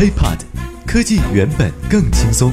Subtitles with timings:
[0.00, 0.38] HiPod，
[0.86, 2.50] 科技原本更轻松。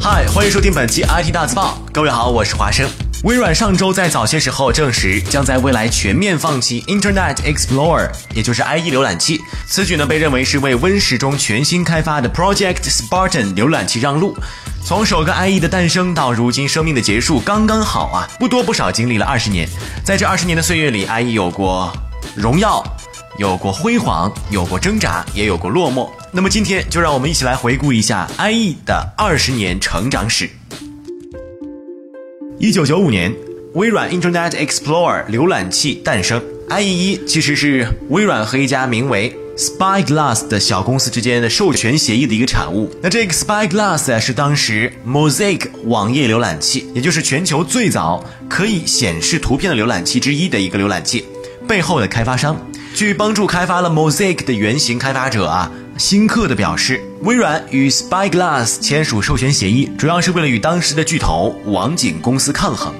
[0.00, 1.76] 嗨，欢迎收听本期 IT 大字报。
[1.92, 2.88] 各位好，我是华生。
[3.24, 9.40] 微软上周在早些时候证实，将在未来全面放弃 Internet Explorer，也就是 IE 浏览器。
[9.66, 14.36] 此举呢，被认为是为 Win 十中全新开发的 Project Spartan 浏览器让路。
[14.84, 19.68] 从首个 IE 的诞生到如今生命的结束，刚刚好啊，不多不少经历了二十年。
[20.04, 21.92] 在这二十年的岁月里，IE 有过
[22.36, 22.84] 荣耀。
[23.40, 26.06] 有过辉煌，有过挣扎，也有过落寞。
[26.30, 30.46] 那么今天就让我们一起来回顾一下 IE 的二十年成长史。
[32.58, 33.34] 一九九五年，
[33.72, 36.38] 微软 Internet Explorer 浏览器诞生。
[36.68, 42.94] IE 一其实是微软和一家名为 Spyglass 的小公司之间的授权协议的一个产物。
[43.00, 51.24] 那这个 Spyglass 啊，是当时 Mosaic 网页浏览器，也就是全球最早可以显示图片的浏览器之一的一个浏览器
[51.66, 52.54] 背后的开发商。
[53.00, 62.94] 据帮助开发了 Mosaic 的原型开发者啊，辛克的表示，微软与 Spyglass 签署授权协议，主要是为了与当时的巨头网景公司抗衡。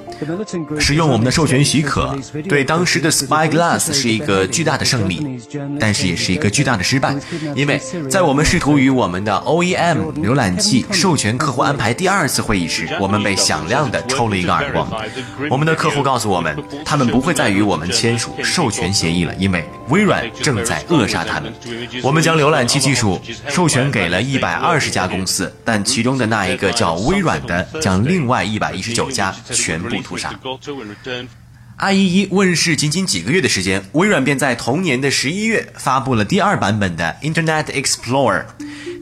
[0.79, 2.17] 使用我们的授权许可，
[2.49, 5.41] 对当时的 Spyglass 是一个巨大的胜利，
[5.79, 7.15] 但是也是一个巨大的失败，
[7.55, 14.91] 因为在我们试图与我们的 OEM 浏览器授权客户安排第二次会议时，我们被响亮的抽了一个耳光。
[15.49, 21.53] 我们的客户告诉我们，他们不会再与我们签署授权协议了，因为微软正在扼杀他们。
[22.03, 30.01] 我们将浏览器技术授权给了一百二十家公司，但其中的那一个叫微软的，将另外一百一十九家全部。
[31.83, 38.45] IE 一问世仅仅几个月的时间，微软便在同年的十一月发布了第二版本的 Internet Explorer。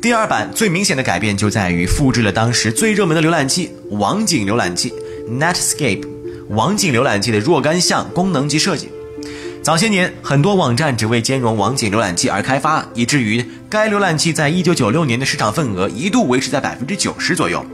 [0.01, 4.93] 第二版最明显的改变就在于复制了当时最热门的浏览器网景浏览器
[5.29, 6.07] Netscape
[6.51, 8.89] 网景浏览器的若干项功能及设计。
[9.61, 17.67] 早些年，很多网站只为兼容网景浏览器而开发，以至于该浏览器在一九九六年的市场份额一度维持在百分之九十左右。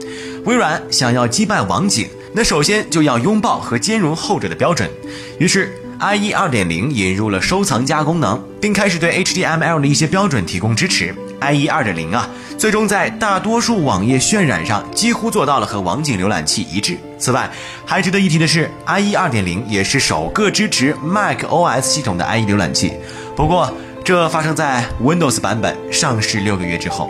[0.47, 2.09] 微软想要击败网景。
[2.37, 4.91] 那首先就要拥抱和兼容后者的标准，
[5.39, 11.15] 于是 IE 2.0引入了收藏夹功能，并开始对 HTML 的一些标准提供支持。
[11.41, 12.29] IE 2.0啊，
[12.59, 16.99] 最终在大多数网页渲染上几乎做到了和网景浏览器一致。
[17.21, 17.49] 此外，
[17.87, 22.95] 还值得一提的是，IE 2.0也是首个支持 Mac OS 系统的 IE 浏览器。
[23.37, 23.73] 不过，
[24.05, 27.09] 这发生在 Windows 版本上市六个月之后。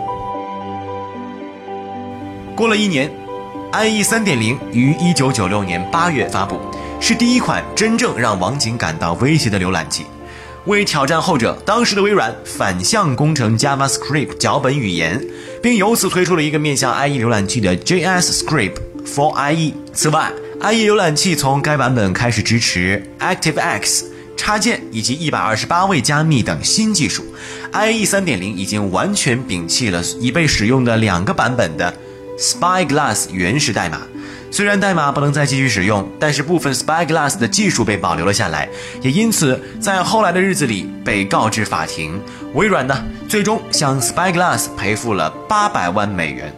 [2.55, 3.24] 过了一年。
[3.83, 6.61] IE 3.0于1996年8月发布，
[7.01, 10.05] 是第一款真正让网景感到威胁的浏览器。
[10.63, 15.21] 为挑战后者，当时的微软反向工程 JavaScript 脚本语言，
[15.61, 18.75] 并由此推出了一个面向 IE 浏览器的 JSScript
[19.05, 19.73] for IE。
[19.93, 20.31] 此外
[20.61, 24.05] ，IE 浏览器从该版本开始支持 ActiveX
[24.37, 27.25] 插件以及128位加密等新技术。
[27.73, 31.93] IE 3.0已经完全摒弃了已被使用的两个版本的。
[32.37, 34.01] Spyglass 原始代码，
[34.51, 38.67] 虽然代码不能再继续使用，但是部分 Spyglass 的技术被保留了下来，
[39.01, 42.21] 也因此在后来的日子里被告知法庭。
[42.53, 46.53] 微软呢，最终向 Spyglass 赔付了八百万美元，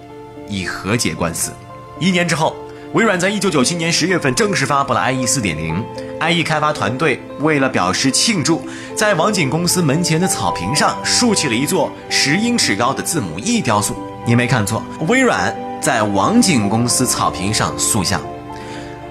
[0.48, 1.52] 以和解官司。
[2.00, 2.56] 一年之后，
[2.94, 5.84] 微软在一九九七年十月份正式发布了 IE 四点零。
[6.20, 13.96] IE 开发团队为了表示庆祝，在网景公司门前的草坪上竖起了一座十英尺高的字母 E 雕塑。
[14.26, 15.67] 你没看错，微软。
[15.80, 18.22] 在网景公司草坪上塑像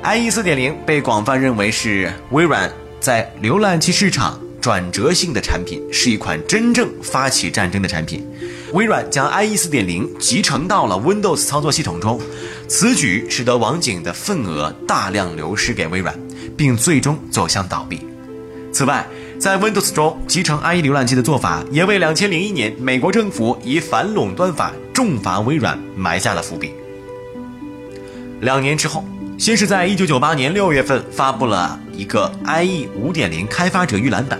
[0.03, 8.27] ，IE 4.0被广泛认为是微软在浏览器市场转折性的产品，是一款真正发起战争的产品。
[8.72, 12.21] 微软将 IE 4.0集成到了 Windows 操作系统中，
[12.69, 16.15] 此举使得网景的份额大量流失给微软，
[16.56, 18.00] 并最终走向倒闭。
[18.72, 19.06] 此外，
[19.38, 26.73] 在 Windows 中集成 IE 浏览器的做法，也为2001年美国政府以反垄断法重罚微软埋下了伏笔。
[28.41, 29.05] 两年之后，
[29.37, 34.39] 先是在1998年6月份发布了一个 IE 5.0开发者预览版，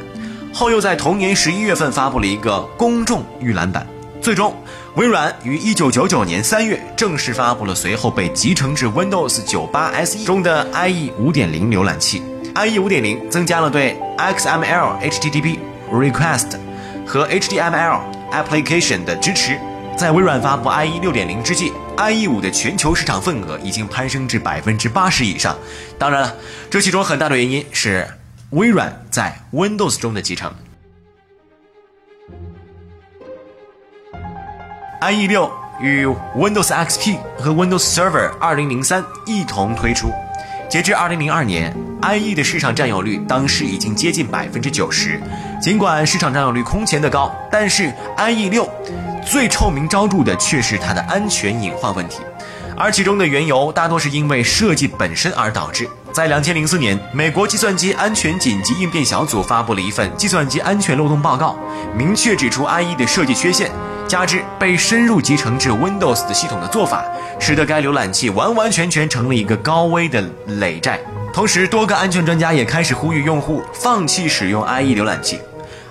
[0.55, 3.87] 后又在同年11月份发布了一个公众预览版。
[4.23, 4.57] 最终，
[4.95, 12.23] 微软于1999年3月正式发布了随后被集成至 Windows 98 SE 中的 IE 5.0浏览器。
[12.55, 15.59] IE 5.0增加了对 XML、HTTP
[15.93, 16.57] Request
[17.05, 18.01] 和 HTML
[18.33, 19.59] Application 的支持。
[19.97, 25.57] 在微软发布 IE 6.0之际，IE 5的全球市场份额已经攀升至百分之八十以上。
[25.99, 26.37] 当然了，
[26.69, 28.07] 这其中很大的原因是
[28.51, 30.53] 微软在 Windows 中的集成。
[35.01, 35.51] IE 6
[35.81, 40.13] 与 Windows XP 和 Windows Server 2003一同推出。
[40.69, 45.19] 截至二零零二年，IE 的市场占有率当时已经接近百分之九十，
[45.61, 48.69] 尽管市场占有率空前的高，但是 IE 六
[49.25, 52.21] 最臭名昭著的却是它的安全隐患问题，
[52.77, 55.89] 而其中的缘由大多是因为设计本身而导致。
[56.13, 61.57] 在两千零四年，美国计算机安全紧急应变小组发布了一份计算机安全漏洞报告，
[61.97, 63.71] 明确指出 IE 的设计缺陷。
[64.07, 67.05] 加之被深入集成至 Windows 的系统的做法，
[67.41, 71.01] 使得该浏览器完完全全成了一个高危的累债。
[71.35, 75.41] 同时，多个安全专家也开始呼吁用户放弃使用 IE 浏览器。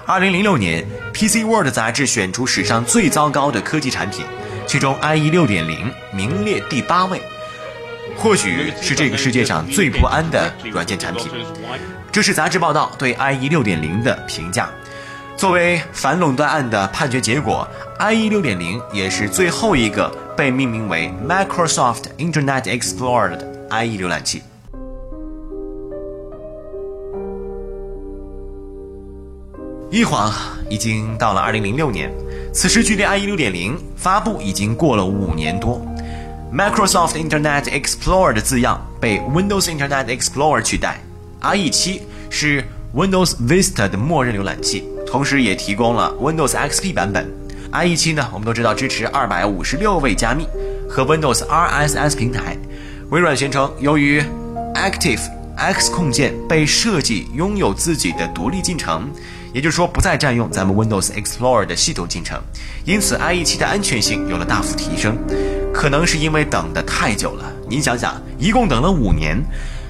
[0.08, 0.86] 二零零六年
[1.16, 4.24] ，PC World 杂志选出史上最糟糕的科技产品，
[4.68, 7.20] 其中 IE 六点零名列第八位，
[8.16, 11.32] 或许是这个世界上最不安的软件产品。
[12.12, 14.70] 这是杂志报道对 IE 六点零的评价。
[15.36, 17.68] 作为反垄断案的判决结果
[18.00, 20.08] ，IE 6.0也是最后一个
[20.38, 24.44] 被命名为 Microsoft Internet Explorer 的 IE 浏览器。
[29.96, 30.30] 一晃
[30.70, 32.12] 已经到了2006年，
[32.52, 35.82] 此时距离 IE 6.0发布已经过了五年多
[36.54, 41.00] ，Microsoft Internet Explorer 的字样被 Windows Internet Explorer 取代
[41.44, 42.62] ，IE 7是
[42.94, 44.84] Windows Vista 的默认浏览器。
[45.08, 47.32] 同时也提供了 Windows XP 版本
[47.72, 50.46] ，IE 七呢，我们都知道支持二百五十六位加密
[50.90, 52.58] 和 Windows RSS 平台。
[53.12, 54.22] 微软宣称，由于
[54.74, 55.22] Active
[55.56, 59.10] X 控件被设计拥有自己的独立进程，
[59.56, 62.38] 也就是说不再占用咱们 Windows Explorer 的系统进程，
[62.84, 65.18] 因此 IE 七的安全性有了大幅提升。
[65.74, 69.42] 可能是因为等得太久了，您想想，一共等了五年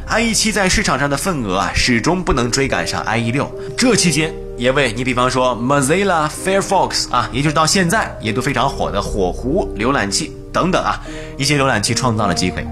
[0.08, 3.52] ，IE 七在市场上的份额啊，始终不能追赶上 IE 六。
[3.76, 4.32] 这期间。
[4.58, 10.98] 也为你比方说 Mozilla Firefox 啊，也就是到现在也都非常火的火狐浏览器等等啊，
[11.38, 12.66] 一些浏览器创造了机会。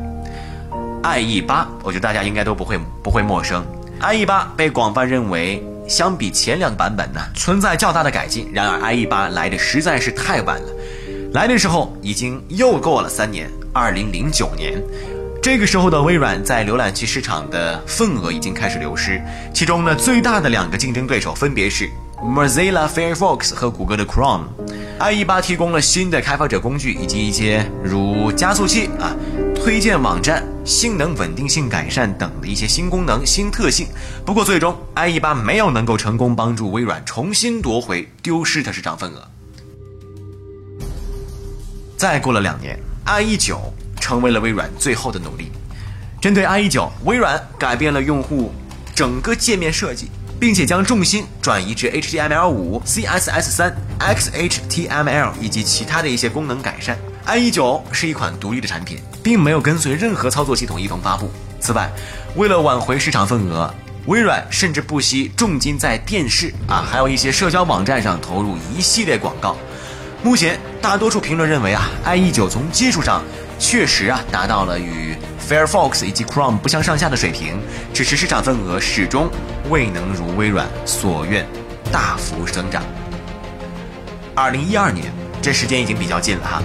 [1.03, 3.61] IE 八，我觉得大家应该都不会不会陌生。
[3.99, 5.61] IE 八被广泛认为
[5.93, 10.67] 相比前两个版本呢存在较大的改进，然而 IE 八来的实在是太晚了，
[11.33, 14.81] 来的时候已经又过了三年，二零零九年。
[15.39, 19.21] 这个时候的微软在浏览器市场的份额已经开始流失，
[19.53, 21.87] 其中呢最大的两个竞争对手分别是
[22.23, 24.45] Mozilla Firefox 和谷歌的 Chrome。
[24.99, 29.13] IE 八提供了新的开发者工具以及一些如加速器啊、
[29.63, 33.87] 推荐网站、性能稳定性改善等的一些新功能、新特性。
[34.25, 39.25] 不过最终 IE 八没有能够成功帮助微软重新夺回丢失的市场份额。
[41.95, 43.73] 再过了两年，IE 九。
[44.01, 45.49] 成为了微软最后的努力。
[46.19, 48.51] 针对 IE 九，微软改变了用户
[48.93, 56.97] 整个界面设计，并且将重心转移至 HTML 五、CSS 三、XHTML 以及其他的一些功能改善。
[57.27, 61.31] IE 九是一款独立的产品，并没有跟随任何操作系统一同发布。
[61.59, 61.89] 此外，
[62.35, 63.73] 为了挽回市场份额，
[64.05, 69.55] 微软甚至不惜重金在电视啊，还有一些社交网站上投入一系列广告。
[70.21, 73.23] 目前，大多数评论认为啊，IE 九从技术上。
[73.59, 75.15] 确实啊，达到了与
[75.47, 77.57] Firefox 以及 Chrome 不相上下的水平，
[77.93, 79.29] 只是市场份额始终
[79.69, 81.45] 未能如微软所愿
[81.89, 82.83] 大幅增长。
[84.35, 85.05] 二零一二年，
[85.41, 86.61] 这时间已经比较近了哈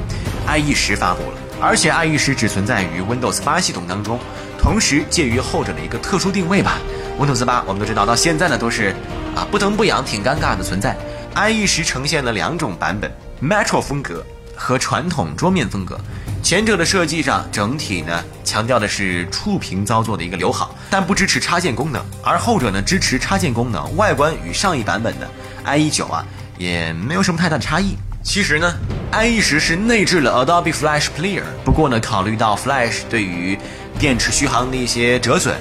[0.49, 4.19] ，IE 十发布了，而且 IE 十只存在于 Windows 八系统当中，
[4.59, 6.79] 同时介于后者的一个特殊定位吧。
[7.19, 8.95] Windows 八我们都知道，到现在呢都是
[9.35, 10.97] 啊不疼不痒，挺尴尬的存在。
[11.35, 13.11] IE 十呈现了两种版本
[13.43, 14.25] ：Metro 风格
[14.57, 15.99] 和传统桌面风格。
[16.41, 25.29] 前者的设计上整体呢强调的是触屏操作的一个友好，但不支持插件功能；而后者呢支持插件功能，外观与上一版本的
[25.65, 26.25] IE 九啊
[26.57, 27.97] 也没有什么太大的差异。
[28.29, 28.75] 其实呢
[29.11, 33.59] ，IE 十是内置了 Adobe Flash Player，不过呢考虑到 Flash 对于
[33.99, 35.55] 电池续航的一些折损，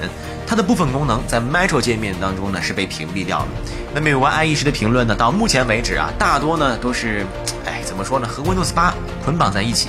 [0.46, 3.48] 它的部分功能在 Metro 界面当中呢是被屏蔽掉了。
[3.96, 7.26] 那么有关 IE 十的评论呢，到目前为止啊，大多呢都是，
[7.66, 8.94] 哎，怎么说呢，和 Windows 八
[9.24, 9.88] 捆绑在一起。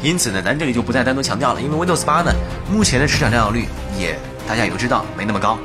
[0.00, 2.32] 因此呢，咱这里就不再单独强调了，因为 Windows 八呢，
[2.70, 3.66] 目前的市场占有率
[3.98, 5.58] 也大家也都知道没那么高。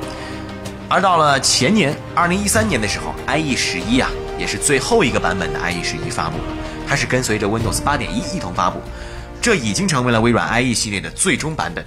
[0.88, 6.38] 而到了前年二零一三年的时候，IE 十一啊，也是最后一个版本的 IE 十一发布，
[6.86, 8.80] 它是跟随着 Windows 八点一一同发布，
[9.40, 11.84] 这已经成为了微软 IE 系列的最终版本。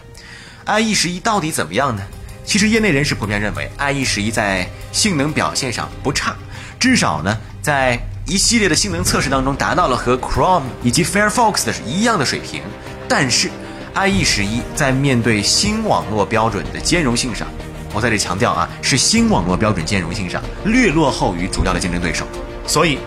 [0.66, 2.02] IE 十一到底怎么样呢？
[2.46, 6.36] 其实业内人士普遍认为，IE 十一在性能表现上不差，
[6.80, 12.62] 至少呢，在一系列的性能测试当中，达到了和 Chrome 以及 Firefox 的是一样的水平。
[13.08, 13.50] 但是
[13.96, 17.48] ，IE 十一在面对新网络标准的兼容性上，
[17.94, 22.26] 我在这强调啊，是新网络标准兼容性上略落后于主要的竞争对手。
[22.68, 23.00] 所以，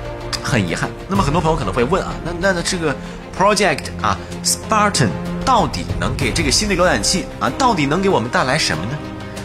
[0.43, 0.91] 很遗憾。
[1.09, 2.95] 那么很多朋友可能会问啊，那那那这个
[3.39, 5.11] Project 啊，Spartan
[5.45, 8.99] 到底能给这个新的浏览器啊，到底能给我们带来什么呢？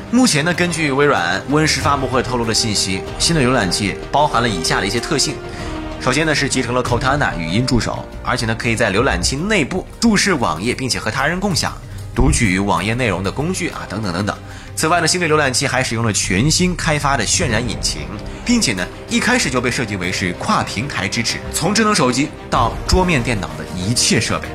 [0.09, 5.35] 目前呢，根据微软 Win 十发布会透露的信息，新的浏览器包含了以下的一些特性。
[5.99, 11.73] 首先呢，是集成了 Cortana 语音助手，而且呢，可以在浏览器内部注释网页，并且和他人共享、
[12.15, 14.35] 读取网页内容的工具啊，等等等等。
[14.77, 18.01] 此外呢，新的浏览器还使用了全新开发的渲染引擎，
[18.45, 24.47] 并且呢，一开始就被设计为是跨平台支持，从智能手机到桌面电脑的一切设备。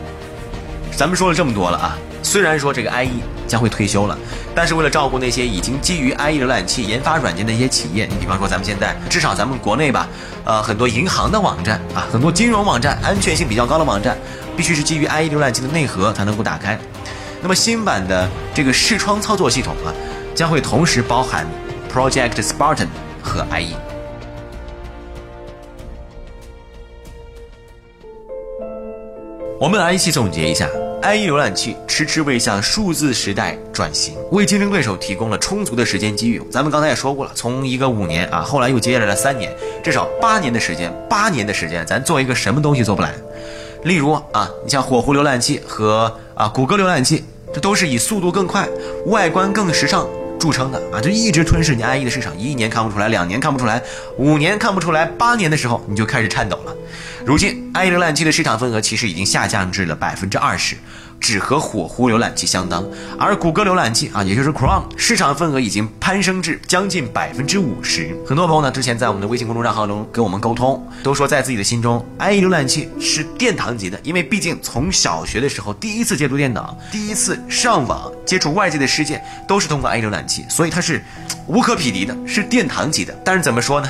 [0.96, 1.98] 咱们说了这么多了啊。
[2.22, 4.16] 虽然说这个 IE 将会退休了，
[4.54, 10.06] 但是为了照顾那些已经基于 IE 浏览器研发软件的一些企业，你比方说咱们现在至少咱们国内吧，
[10.44, 14.16] 呃，很多银行的网站啊，很多金融网站，安全性比较高的网站，
[14.56, 16.78] 必须是基于 IE 浏览器的内核才能够打开。
[17.44, 19.90] 那么新版的这个视窗操作系统啊，
[20.34, 21.46] 将会同时包含
[21.92, 22.88] Project Spartan
[23.22, 23.74] 和 IE。
[29.60, 30.68] 我们来一起总结一下。
[31.02, 36.40] IE 浏览器迟迟未向数字时代转型，为竞争对手提供了充足的时间机遇。
[36.48, 43.12] 咱们刚才也说过了，从一个五年啊，后来又接下来了三年，至少八年的时间，八年的时间，咱做一个什么东西做不来？
[43.82, 48.68] 例如啊，你像火狐浏览器和啊谷歌浏览器，这都是以速度更快、
[49.06, 50.06] 外观更时尚。
[50.42, 53.80] 著称的啊，就一直吞噬你 IE 的市场，一年看不出来，两年看不出来，
[54.16, 56.74] 五年看不出来，八年的时候你就开始颤抖了。
[57.24, 60.76] 如今，IE 浏览器的市场份额其实已经下降至了百分之二十。
[61.22, 62.84] 只和火狐浏览器相当，
[63.16, 68.14] 而谷歌浏览器啊，也就是 Chrome 市场份额已经攀升至将近百分之五十。
[68.26, 81.02] 很多朋友呢，之前在我们的微信公众账号中跟我们沟通，都说在自己的心中，IE 浏览器是殿堂级的，因为毕竟从小学的时候第一次接触电脑，第一次上网接触外界的世界，都是通过 IE 浏览器，所以它是
[81.46, 83.16] 无可匹敌的，是殿堂级的。
[83.24, 83.88] 但是怎么说呢？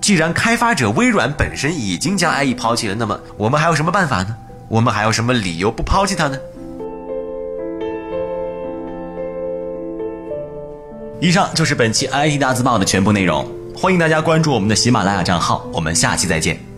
[0.00, 4.36] 既然开发者微软本身已经将 IE 抛弃了，那么我们还有什么办法呢？
[4.66, 6.36] 我们还有什么理由不抛弃它呢？
[11.20, 16.73] 以上就是本期 IT 大字报的全部内容，欢迎大家关注我们的喜马拉雅账号，我们下期再见。